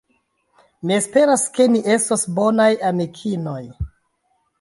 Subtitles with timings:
[0.91, 3.59] Mi esperas, ke ni estos bonaj amikinoj.